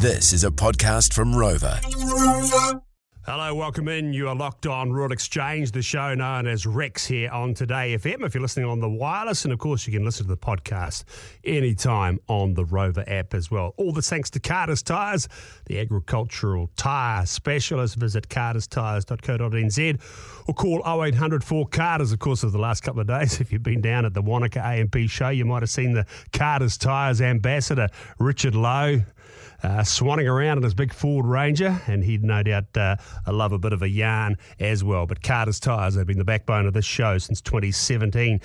[0.00, 1.80] This is a podcast from Rover.
[3.26, 4.12] Hello, welcome in.
[4.12, 8.24] You are locked on Rural Exchange, the show known as Rex here on Today FM.
[8.24, 11.02] If you're listening on the wireless, and of course, you can listen to the podcast
[11.42, 13.74] anytime on the Rover app as well.
[13.76, 15.26] All the thanks to Carter's Tyres,
[15.66, 17.96] the agricultural tyre specialist.
[17.96, 20.00] Visit carterstyres.co.nz
[20.46, 22.12] or call 0800 4 Carters.
[22.12, 24.62] Of course, of the last couple of days, if you've been down at the Wanaka
[24.64, 27.88] A&P show, you might have seen the Carter's Tyres ambassador,
[28.20, 29.02] Richard Lowe
[29.62, 33.58] uh, swanning around in his big Ford Ranger, and he'd no doubt uh, love a
[33.58, 35.06] bit of a yarn as well.
[35.06, 38.40] But Carter's Tyres have been the backbone of this show since 2017.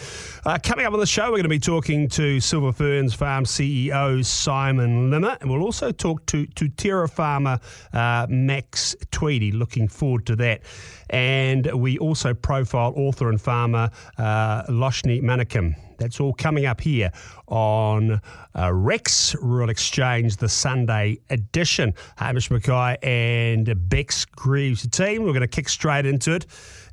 [0.45, 3.45] Uh, coming up on the show, we're going to be talking to Silver Ferns Farm
[3.45, 7.59] CEO Simon Limmer, and we'll also talk to, to Terra farmer
[7.93, 9.51] uh, Max Tweedy.
[9.51, 10.61] Looking forward to that.
[11.09, 15.75] And we also profile author and farmer uh, Loshni Manikim.
[15.97, 17.11] That's all coming up here
[17.47, 18.21] on
[18.55, 21.93] uh, Rex Rural Exchange, the Sunday edition.
[22.17, 25.23] Hamish Mackay and Bex Greaves team.
[25.23, 26.45] We're going to kick straight into it.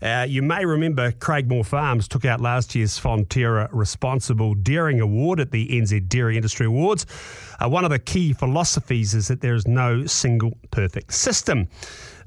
[0.03, 5.51] Uh, you may remember Craigmore Farms took out last year's Fonterra Responsible Dairying Award at
[5.51, 7.07] the NZ Dairy Industry Awards.
[7.63, 11.69] Uh, one of the key philosophies is that there is no single perfect system.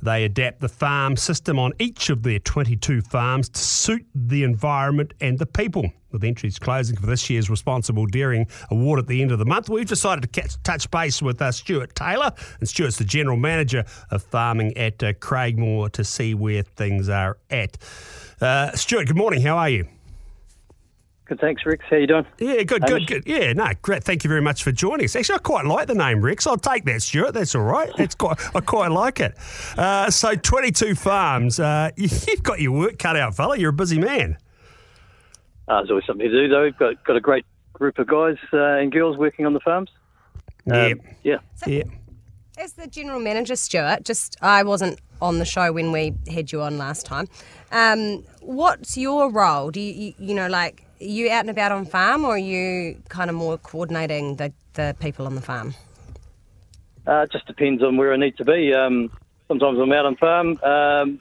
[0.03, 5.13] They adapt the farm system on each of their 22 farms to suit the environment
[5.21, 5.93] and the people.
[6.11, 9.69] With entries closing for this year's Responsible Dairying Award at the end of the month,
[9.69, 12.33] we've decided to catch, touch base with uh, Stuart Taylor.
[12.59, 17.37] And Stuart's the General Manager of Farming at uh, Craigmore to see where things are
[17.49, 17.77] at.
[18.41, 19.41] Uh, Stuart, good morning.
[19.41, 19.87] How are you?
[21.33, 21.83] Good, thanks, Rex.
[21.89, 22.27] How you doing?
[22.37, 23.23] Yeah, good, good, good.
[23.25, 24.03] Yeah, no, great.
[24.03, 25.15] Thank you very much for joining us.
[25.15, 26.45] Actually, I quite like the name Rex.
[26.45, 27.33] I'll take that, Stuart.
[27.33, 27.89] That's all right.
[27.97, 29.35] That's quite, I quite like it.
[29.75, 31.59] Uh, so, 22 farms.
[31.59, 33.57] Uh, you've got your work cut out, fella.
[33.57, 34.37] You're a busy man.
[35.67, 36.65] Uh, there's always something to do, though.
[36.65, 39.89] We've got, got a great group of guys uh, and girls working on the farms.
[40.67, 40.85] Yeah.
[40.85, 41.37] Um, yeah.
[41.65, 41.83] Yeah.
[42.59, 46.61] As the general manager, Stuart, just I wasn't on the show when we had you
[46.61, 47.27] on last time.
[47.71, 49.71] Um, what's your role?
[49.71, 52.37] Do you, you, you know, like, are you out and about on farm, or are
[52.37, 55.73] you kind of more coordinating the, the people on the farm?
[57.05, 58.73] Uh, it just depends on where I need to be.
[58.73, 59.11] Um,
[59.47, 61.19] sometimes I'm out on farm um,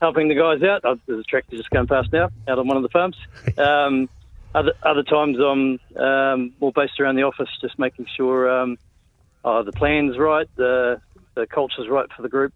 [0.00, 0.84] helping the guys out.
[0.84, 3.16] Uh, there's a tractor just going past now, out on one of the farms.
[3.58, 4.08] Um,
[4.54, 8.76] other, other times I'm um, more based around the office, just making sure um,
[9.44, 11.00] oh, the plan's right, the,
[11.34, 12.52] the culture's right for the group.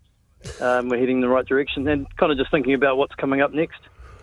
[0.60, 3.40] Um, we're heading in the right direction, and kind of just thinking about what's coming
[3.40, 3.80] up next.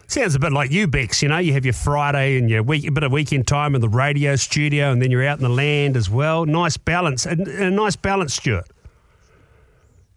[0.08, 1.22] Sounds a bit like you, Bex.
[1.24, 3.82] You know, you have your Friday and your week, a bit of weekend time in
[3.82, 6.46] the radio studio, and then you're out in the land as well.
[6.46, 8.68] Nice balance, a, a nice balance, Stuart.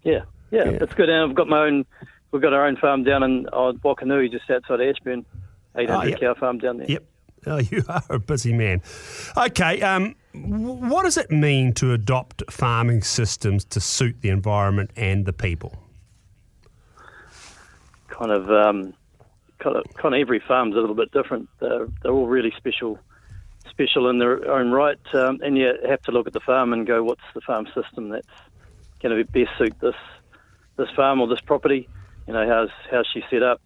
[0.02, 0.70] Yeah, yeah, Yeah.
[0.82, 1.08] it's good.
[1.08, 1.86] And I've got my own.
[2.32, 5.24] We've got our own farm down in uh, Wakanui, just outside Ashburton,
[5.76, 6.20] 800 Oh, yep.
[6.20, 6.90] cow farm down there.
[6.90, 7.04] Yep.
[7.46, 8.82] Oh, you are a busy man.
[9.36, 15.24] Okay, um, what does it mean to adopt farming systems to suit the environment and
[15.24, 15.74] the people?
[18.08, 18.94] Kind of, um,
[19.64, 21.48] every farm's a little bit different.
[21.60, 22.98] They're, they're all really special,
[23.70, 24.98] special in their own right.
[25.14, 28.10] Um, and you have to look at the farm and go, what's the farm system
[28.10, 28.26] that's
[29.02, 29.94] going to best suit this
[30.76, 31.88] this farm or this property?
[32.26, 33.60] You know, how's how's she set up?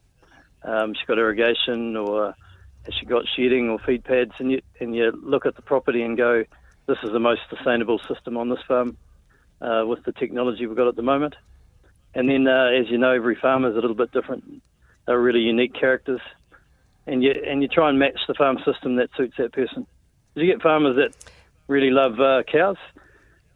[0.62, 2.34] Um, she got irrigation or
[2.84, 4.32] has she got shedding or feed pads?
[4.38, 6.44] And you and you look at the property and go,
[6.86, 8.96] this is the most sustainable system on this farm
[9.60, 11.34] uh, with the technology we've got at the moment.
[12.14, 14.62] And then, uh, as you know, every farm is a little bit different.
[15.10, 16.20] They're really unique characters,
[17.04, 19.84] and you and you try and match the farm system that suits that person.
[20.36, 21.32] You get farmers that
[21.66, 22.76] really love uh, cows,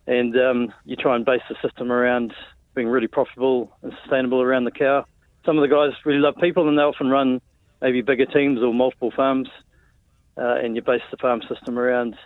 [0.09, 2.35] and um, you try and base the system around
[2.75, 5.05] being really profitable and sustainable around the cow.
[5.47, 7.41] Some of the guys really love people, and they often run
[7.81, 9.49] maybe bigger teams or multiple farms,
[10.37, 12.17] uh, and you base the farm system around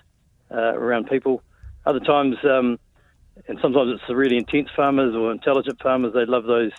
[0.51, 1.43] uh, around people.
[1.85, 2.79] Other times, um,
[3.47, 6.15] and sometimes it's the really intense farmers or intelligent farmers.
[6.15, 6.73] They love those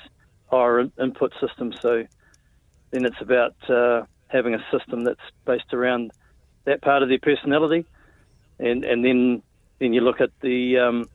[0.47, 1.79] higher in- input systems.
[1.79, 2.07] So
[2.91, 6.11] then it's about uh, having a system that's based around
[6.65, 7.85] that part of their personality,
[8.59, 9.41] and and then
[9.79, 11.09] then you look at the um,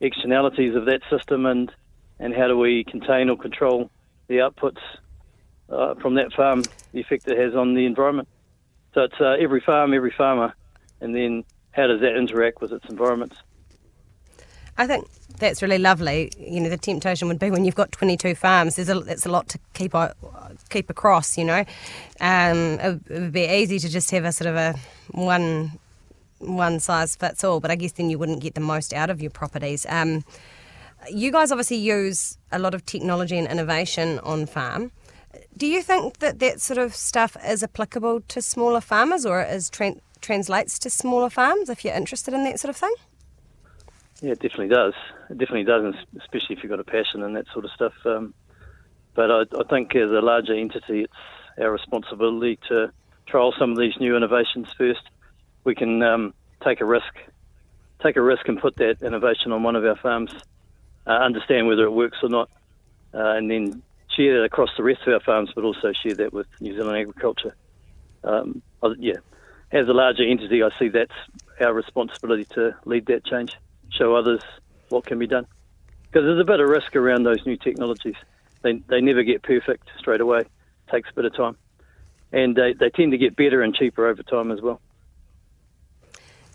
[0.00, 1.70] externalities of that system and
[2.18, 3.90] and how do we contain or control
[4.26, 4.80] the outputs
[5.70, 8.28] uh, from that farm, the effect it has on the environment.
[8.94, 10.54] So it's uh, every farm, every farmer,
[11.00, 13.36] and then how does that interact with its environments?
[14.78, 15.08] I think
[15.38, 16.30] that's really lovely.
[16.38, 19.28] You know, the temptation would be when you've got 22 farms, there's a, it's a
[19.28, 19.92] lot to keep
[20.70, 21.64] keep across, you know.
[22.20, 24.74] Um, it, would be easy to just have a sort of a
[25.10, 25.72] one
[26.38, 29.20] one size fits all, but I guess then you wouldn't get the most out of
[29.20, 29.84] your properties.
[29.88, 30.24] Um,
[31.10, 34.92] you guys obviously use a lot of technology and innovation on farm.
[35.56, 39.70] Do you think that that sort of stuff is applicable to smaller farmers or is
[39.70, 42.94] tran- translates to smaller farms if you're interested in that sort of thing?
[44.20, 44.94] Yeah, it definitely does.
[45.30, 47.92] it definitely does, especially if you've got a passion and that sort of stuff.
[48.04, 48.34] Um,
[49.14, 51.12] but I, I think as a larger entity, it's
[51.60, 52.92] our responsibility to
[53.26, 55.02] trial some of these new innovations first.
[55.64, 56.34] We can um,
[56.64, 57.14] take a risk,
[58.02, 60.32] take a risk and put that innovation on one of our farms,
[61.06, 62.50] uh, understand whether it works or not,
[63.14, 63.82] uh, and then
[64.16, 66.96] share that across the rest of our farms, but also share that with New Zealand
[66.96, 67.54] agriculture.
[68.24, 68.62] Um,
[68.98, 69.14] yeah,
[69.70, 71.12] as a larger entity, I see that's
[71.60, 73.56] our responsibility to lead that change,
[73.90, 74.42] show others
[74.88, 75.46] what can be done.
[76.04, 78.14] Because there's a bit of risk around those new technologies.
[78.62, 80.40] They, they never get perfect straight away.
[80.40, 80.50] It
[80.90, 81.56] takes a bit of time.
[82.32, 84.80] And they, they tend to get better and cheaper over time as well.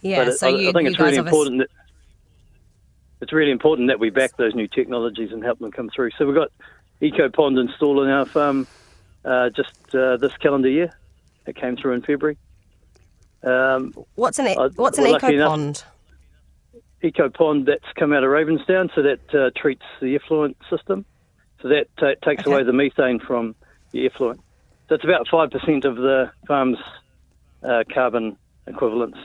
[0.02, 1.70] Yeah, but so I, you, I think it's really important that
[3.22, 6.12] it's really important that we back those new technologies and help them come through.
[6.18, 6.52] So we've got
[7.02, 8.68] EcoPond installed in our farm
[9.24, 10.94] uh, just uh, this calendar year.
[11.48, 12.38] It came through in February.
[13.44, 15.12] Um, What's an e- what's an we're
[17.04, 17.66] EcoPond?
[17.66, 21.06] That's come out of Ravensdown, so that uh, treats the effluent system.
[21.62, 22.52] So that ta takes Okay.
[22.52, 23.56] away the methane from
[23.92, 24.42] the effluent.
[24.90, 26.78] So it's about 5% of the farm's
[27.64, 29.18] uh, carbon equivalents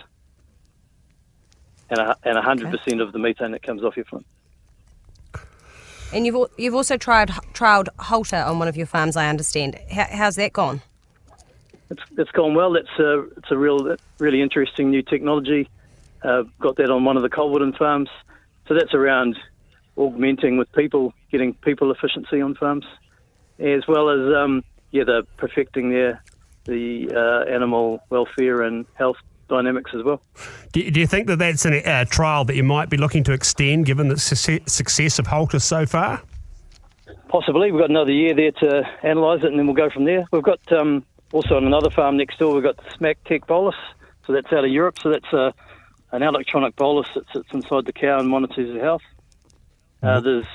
[1.90, 4.26] and, a, and 100% of the methane that comes off effluent.
[6.12, 9.78] And you've you've also tried trialed Halter on one of your farms, I understand.
[9.90, 10.80] How, how's that gone?
[11.90, 12.76] It's, it's gone well.
[12.76, 15.68] It's a, it's a real, really interesting new technology.
[16.22, 18.08] Uh, got that on one of the Colwoodin farms.
[18.66, 19.38] So that's around
[19.96, 22.84] augmenting with people, getting people efficiency on farms,
[23.58, 26.22] as well as um, yeah, the perfecting their
[26.64, 29.16] the uh, animal welfare and health
[29.48, 30.20] dynamics as well.
[30.72, 33.32] Do, do you think that that's a uh, trial that you might be looking to
[33.32, 36.22] extend given the success, of Halter so far?
[37.28, 40.26] Possibly, we've got another year there to analyse it, and then we'll go from there.
[40.30, 42.54] We've got um, also on another farm next door.
[42.54, 43.74] We've got smaXtec Bolus,
[44.26, 44.98] so that's out of Europe.
[45.02, 45.54] So that's a,
[46.12, 49.02] an electronic bolus that sits inside the cow and monitors the health.
[50.02, 50.46] Uh, there's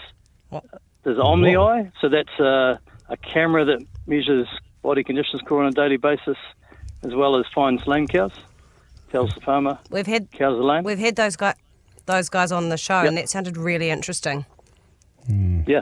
[0.50, 0.64] What?
[1.04, 2.80] there's OmniEye, so that's a,
[3.10, 4.48] a camera that measures
[4.82, 6.38] body condition score on a daily basis,
[7.04, 8.32] as well as finds lame cows.
[9.12, 10.84] Tells the farmer We've had cows are lame.
[10.84, 11.56] we've had those guys
[12.06, 13.08] those guys on the show, Yep.
[13.08, 14.46] and that sounded really interesting.
[15.66, 15.82] Yeah.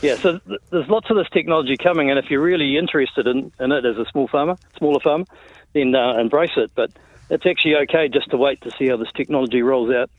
[0.00, 3.52] Yeah, so th- there's lots of this technology coming, and if you're really interested in,
[3.60, 5.24] in it as a small farmer, smaller farmer,
[5.74, 6.70] then uh, embrace it.
[6.74, 6.90] But
[7.30, 10.10] it's actually okay just to wait to see how this technology rolls out,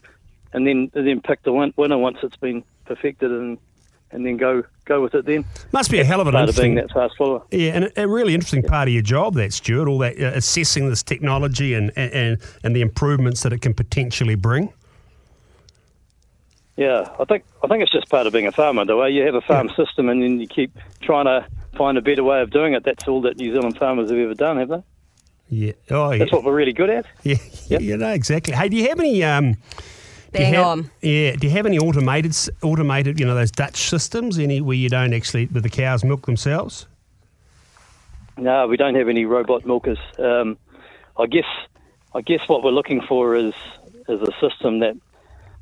[0.53, 3.57] and then and then pick the win- winner once it's been perfected, and
[4.11, 5.25] and then go go with it.
[5.25, 6.87] Then Must be a hell of an part of being interesting.
[6.99, 7.41] that fast follower.
[7.51, 10.31] Yeah, and a, a really interesting part of your job, that Stuart, all that uh,
[10.35, 14.71] assessing this technology and, and and the improvements that it can potentially bring.
[16.77, 18.83] Yeah, I think I think it's just part of being a farmer.
[18.85, 21.45] The way you have a farm system, and then you keep trying to
[21.77, 22.83] find a better way of doing it.
[22.83, 24.83] That's all that New Zealand farmers have ever done, have they?
[25.49, 25.73] Yeah.
[25.91, 26.19] Oh, yeah.
[26.19, 27.05] That's what we're really good at.
[27.23, 27.35] Yeah,
[27.67, 27.81] Yep.
[27.81, 28.53] you know exactly.
[28.53, 29.23] Hey, do you have any?
[29.23, 29.55] Um,
[30.31, 30.91] Bang have- on.
[31.01, 31.35] Yeah.
[31.35, 33.19] Do you have any automated, s- automated?
[33.19, 36.87] You know those Dutch systems, any where you don't actually, where the cows milk themselves?
[38.37, 39.99] No, we don't have any robot milkers.
[40.19, 40.57] Um,
[41.17, 41.45] I guess
[42.13, 43.53] I guess what we're looking for is
[44.09, 44.95] is a system that,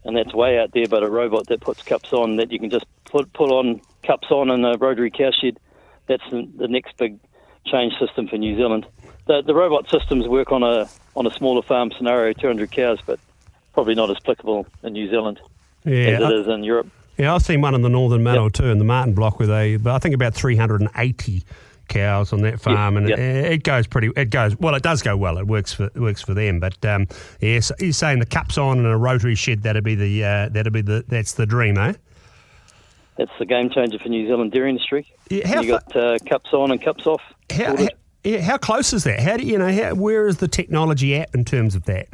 [0.06, 2.70] and that's way out there, but a robot that puts cups on that you can
[2.72, 5.58] just put put on cups on in a rotary cow shed.
[6.08, 7.20] That's the, the next big
[7.68, 8.88] change system for New Zealand.
[9.26, 13.20] The the robot systems work on a on a smaller farm scenario, 200 cows, but
[13.74, 15.40] probably not as applicable in New Zealand
[15.86, 15.94] Yeah.
[15.94, 16.88] as it I- is in Europe.
[17.18, 19.94] Yeah, I've seen one in the Northern Manawatu, in the Martin Block, where they, but
[19.94, 21.44] I think about 380
[21.88, 23.18] cows on that farm, and yeah.
[23.18, 24.10] It, it goes pretty.
[24.16, 24.74] It goes well.
[24.74, 25.38] It does go well.
[25.38, 26.60] It works for it works for them.
[26.60, 27.08] But um,
[27.40, 29.62] yes, you're saying the cups on in a rotary shed.
[29.62, 31.94] That'd be the uh, that'd be the that's the dream, eh?
[33.18, 35.06] That's the game changer for New Zealand dairy industry.
[35.30, 37.22] Yeah, you got uh, cups on and cups off.
[37.52, 37.76] How.
[38.24, 39.20] How, yeah, how close is that?
[39.20, 39.72] How do you know?
[39.72, 42.08] How, where is the technology at in terms of that?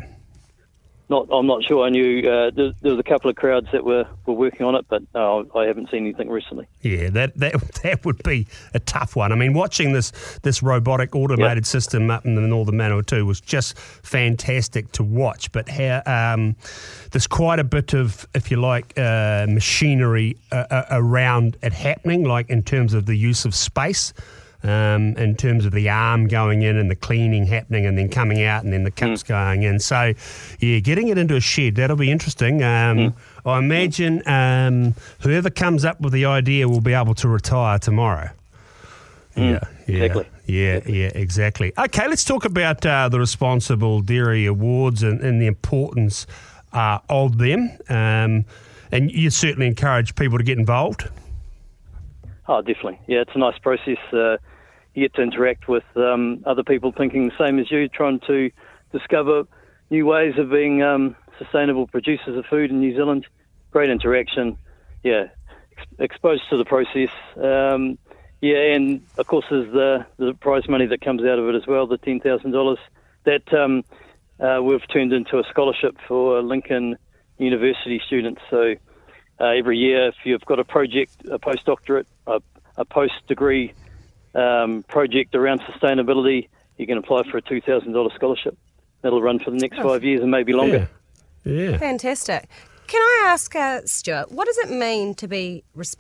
[1.10, 1.84] Not, I'm not sure.
[1.84, 4.76] I knew uh, there, there was a couple of crowds that were, were working on
[4.76, 6.68] it, but no, I haven't seen anything recently.
[6.82, 9.32] Yeah, that, that that would be a tough one.
[9.32, 10.12] I mean, watching this
[10.44, 15.52] this robotic automated system up in the Northern Manawatu was just fantastic to watch.
[15.52, 16.56] But how um,
[17.10, 22.24] there's quite a bit of, if you like, uh, machinery uh, uh, around it happening,
[22.24, 24.14] like in terms of the use of space.
[24.62, 28.44] Um, in terms of the arm going in and the cleaning happening and then coming
[28.44, 29.80] out and then the cups going in.
[29.80, 30.14] So,
[30.60, 32.62] yeah, getting it into a shed, that'll be interesting.
[32.62, 37.80] Um, I imagine um, whoever comes up with the idea will be able to retire
[37.80, 38.32] tomorrow.
[39.38, 40.26] Yeah, yeah, exactly.
[40.46, 41.74] yeah, yeah, exactly.
[41.78, 46.28] Okay, let's talk about uh, the Responsible Dairy Awards and, and the importance
[46.74, 47.72] uh, of them.
[47.88, 48.46] Um,
[48.92, 51.08] and you certainly encourage people to get involved.
[52.50, 53.00] Oh, definitely.
[53.08, 54.00] Yeah, it's a nice process.
[54.12, 54.38] Uh,
[54.96, 58.50] you get to interact with um, other people thinking the same as you, trying to
[58.92, 59.44] discover
[59.92, 63.28] new ways of being um, sustainable producers of food in New Zealand
[63.72, 64.58] great interaction.
[65.04, 65.28] Yeah,
[65.78, 67.10] ex- exposed to the process.
[67.38, 67.98] Um,
[68.42, 71.68] yeah, and of course there's the the prize money that comes out of it as
[71.68, 72.80] well, the ten thousand dollars
[73.26, 73.84] that um,
[74.40, 76.98] uh, we've turned into a scholarship for Lincoln
[77.38, 78.42] University students.
[78.50, 78.76] So
[79.40, 82.06] uh, every year, if you've got a project, a postdoctorate,
[82.80, 83.74] a, a post degree
[84.36, 88.58] um, project around sustainability, you can apply for a two thousand dollars scholarship.
[89.02, 90.90] That'll run for the next five years and maybe longer.
[91.46, 91.54] Yeah.
[91.54, 91.78] yeah.
[91.78, 92.50] Fantastic.
[92.88, 95.96] Can I ask, uh, Stuart, what does it mean to be res-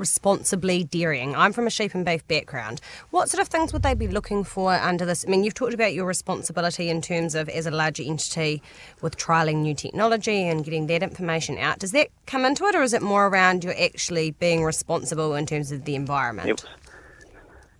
[0.00, 1.36] responsibly dairying?
[1.36, 2.80] I'm from a sheep and beef background.
[3.10, 5.24] What sort of things would they be looking for under this?
[5.24, 8.62] I mean, you've talked about your responsibility in terms of as a larger entity
[9.02, 11.78] with trialling new technology and getting that information out.
[11.78, 15.46] Does that come into it, or is it more around you actually being responsible in
[15.46, 16.48] terms of the environment?
[16.48, 16.66] Was,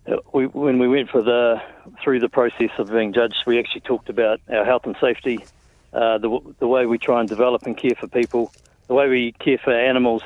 [0.07, 1.61] uh, we, when we went for the
[2.03, 5.43] through the process of being judged, we actually talked about our health and safety,
[5.93, 8.51] uh, the the way we try and develop and care for people,
[8.87, 10.21] the way we care for animals,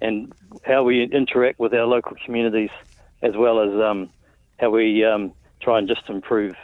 [0.00, 0.32] and
[0.64, 2.70] how we interact with our local communities,
[3.22, 4.10] as well as um,
[4.58, 6.56] how we um, try and just improve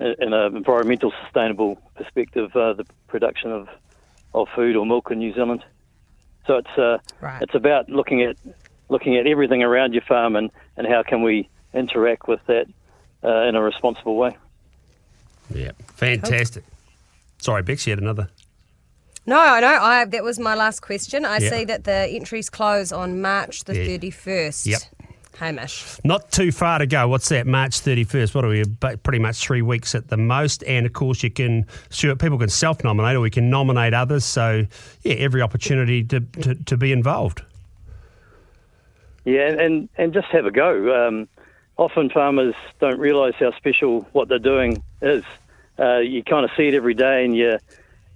[0.00, 3.68] uh, in an environmental sustainable perspective uh, the production of,
[4.34, 5.64] of food or milk in New Zealand.
[6.46, 7.42] So it's uh, Right.
[7.42, 8.36] it's about looking at
[8.88, 12.66] looking at everything around your farm and, and how can we interact with that
[13.22, 14.36] uh, in a responsible way.
[15.54, 15.72] Yeah.
[15.94, 16.64] Fantastic.
[17.38, 18.28] Sorry, Bex, you had another.
[19.30, 19.68] No, I know.
[19.80, 21.24] I, that was my last question.
[21.24, 21.50] I Yeah.
[21.50, 23.84] see that the entries close on March the Yeah.
[23.86, 24.66] 31st.
[24.66, 24.80] Yep.
[25.38, 25.84] Hamish.
[26.02, 27.06] Not too far to go.
[27.06, 27.46] What's that?
[27.46, 28.34] March 31st.
[28.34, 28.64] What are we?
[29.04, 30.64] Pretty much three weeks at the most.
[30.64, 34.24] And of course, you can, sure, people can self nominate or we can nominate others.
[34.24, 34.66] So,
[35.02, 37.40] yeah, every opportunity to, to, to be involved.
[39.24, 41.06] Yeah, and, and, and just have a go.
[41.06, 41.28] Um,
[41.76, 45.22] often farmers don't realise how special what they're doing is.
[45.78, 47.58] Uh, you kind of see it every day, and you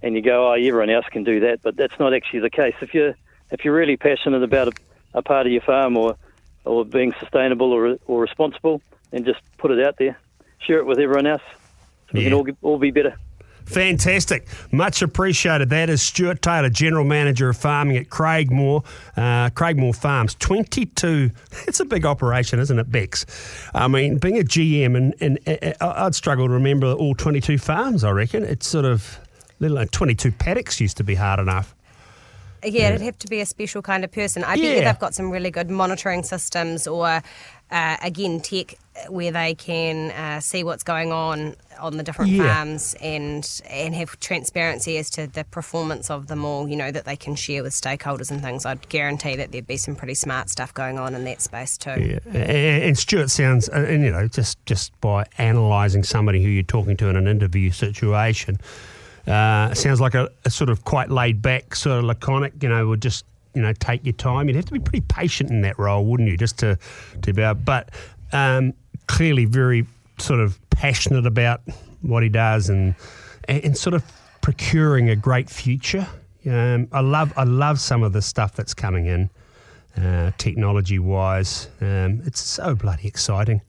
[0.04, 2.74] and you go, "Oh, everyone else can do that," but that's not actually the case.
[2.82, 3.16] If you're
[3.50, 4.72] if you're really passionate about a,
[5.14, 6.16] a part of your farm or
[6.64, 10.18] or being sustainable or or responsible, then just put it out there,
[10.58, 11.42] share it with everyone else,
[12.10, 13.16] so we can all all be better.
[13.64, 14.46] Fantastic.
[14.70, 15.70] Much appreciated.
[15.70, 18.84] That is Stuart Taylor, General Manager of Farming at Craigmore,
[19.16, 20.34] uh, Craigmore Farms.
[20.34, 21.30] 22,
[21.66, 23.24] it's a big operation, isn't it, Bex?
[23.74, 25.38] I mean, being a GM, and, and
[25.80, 28.42] uh, I'd struggle to remember all 22 farms, I reckon.
[28.42, 29.18] It's sort of,
[29.64, 31.74] little like 22 paddocks used to be hard enough.
[32.66, 34.42] Yeah, it'd have to be a special kind of person.
[34.42, 37.20] I bet you they've got some really good monitoring systems or,
[37.70, 38.76] uh, again, tech
[39.10, 42.54] where they can uh, see what's going on on the different Yeah.
[42.54, 47.04] farms and and have transparency as to the performance of them all, you know, that
[47.04, 48.64] they can share with stakeholders and things.
[48.64, 52.00] I'd guarantee that there'd be some pretty smart stuff going on in that space too.
[52.00, 56.48] Yeah, and, and Stuart sounds, uh, and you know, just just by analysing somebody who
[56.48, 58.58] you're talking to in an interview situation,
[59.26, 62.62] uh, sounds like a, a sort of quite laid back, sort of laconic.
[62.62, 64.48] You know, would just you know take your time.
[64.48, 66.36] You'd have to be pretty patient in that role, wouldn't you?
[66.36, 66.78] Just to
[67.22, 67.90] to be able, but
[68.32, 68.74] um,
[69.06, 69.86] clearly very
[70.18, 71.60] sort of passionate about
[72.02, 72.94] what he does and
[73.48, 74.04] and, and sort of
[74.40, 76.06] procuring a great future.
[76.46, 79.30] Um, I love I love some of the stuff that's coming in
[79.96, 81.68] uh, technology wise.
[81.80, 83.62] Um, it's so bloody exciting.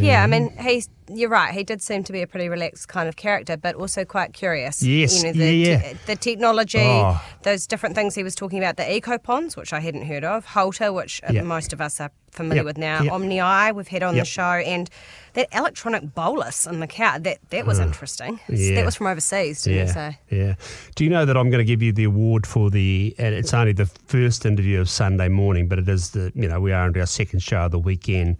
[0.00, 1.52] Yeah, I mean, he's you're right.
[1.52, 4.82] He did seem to be a pretty relaxed kind of character, but also quite curious.
[4.82, 5.92] Yes, you know, the, yeah, yeah.
[6.06, 7.22] the technology, Oh.
[7.42, 10.90] those different things he was talking about, the EcoPonds, which I hadn't heard of, Halter,
[10.92, 11.44] which uh, Yep.
[11.44, 13.12] most of us are familiar Yep, with now, yep.
[13.12, 14.22] OmniEye, we've had on Yep.
[14.24, 14.88] the show, and
[15.34, 17.18] that electronic bolus in the cow.
[17.18, 18.34] That that was interesting.
[18.48, 18.76] Uh, yeah.
[18.76, 20.18] That was from overseas, didn't you say?
[20.30, 20.54] yeah.
[20.94, 23.14] Do you know that I'm going to give you the award for the?
[23.18, 26.32] And it's only the first interview of Sunday morning, but it is the.
[26.34, 28.36] You know, we are into our second show of the weekend.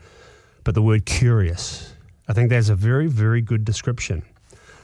[0.65, 1.93] But the word curious,
[2.29, 4.23] I think that's a very, very good description.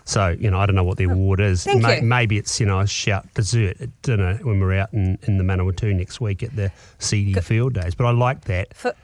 [0.04, 1.64] So you know, I don't know what the oh, award is.
[1.64, 2.02] Thank you.
[2.02, 5.44] Maybe it's you know a shout dessert at dinner when we're out in, in the
[5.44, 7.94] Manawatu next week at the CD Field Days.
[7.94, 8.74] But I like that.
[8.74, 8.94] For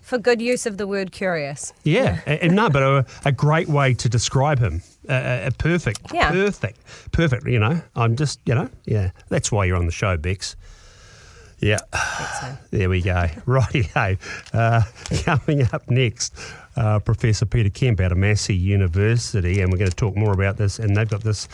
[0.00, 1.72] for good use of the word curious.
[1.82, 4.82] Yeah, and, and no, but a, a great way to describe him.
[5.08, 6.30] A perfect, Yeah.
[6.30, 6.78] perfect,
[7.10, 7.46] perfect.
[7.46, 9.10] You know, I'm just, you know, yeah.
[9.30, 10.56] That's why you're on the show, Bex.
[11.64, 11.78] Yeah,
[12.40, 12.58] so.
[12.72, 13.12] there we go.
[13.46, 14.18] Rightio.
[14.52, 14.82] Uh,
[15.22, 16.34] coming up next,
[16.76, 20.58] uh, Professor Peter Kemp out of Massey University, and we're going to talk more about
[20.58, 20.78] this.
[20.78, 21.46] And they've got this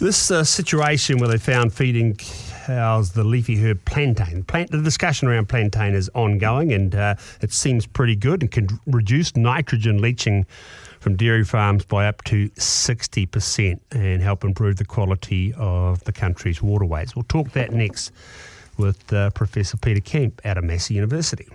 [0.00, 4.42] this uh, situation where they found feeding cows the leafy herb plantain.
[4.42, 8.66] Plant, the discussion around plantain is ongoing, and uh, it seems pretty good and can
[8.86, 10.44] reduce nitrogen leaching
[10.98, 16.60] from dairy farms by up to 60% and help improve the quality of the country's
[16.60, 17.14] waterways.
[17.14, 18.10] We'll talk that next
[18.78, 21.48] with uh, Professor Peter Kemp out of Massey University.